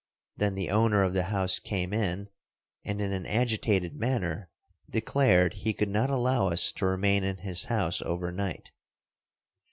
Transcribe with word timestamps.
Then 0.35 0.55
the 0.55 0.71
owner 0.71 1.03
of 1.03 1.13
the 1.13 1.21
house 1.25 1.59
came 1.59 1.93
in, 1.93 2.29
and 2.83 2.99
in 2.99 3.13
an 3.13 3.27
agitated 3.27 3.93
manner 3.93 4.49
declared 4.89 5.53
he 5.53 5.73
could 5.75 5.89
not 5.89 6.09
allow 6.09 6.47
us 6.47 6.71
to 6.71 6.87
remain 6.87 7.23
in 7.23 7.37
his 7.37 7.65
house 7.65 8.01
overnight. 8.01 8.71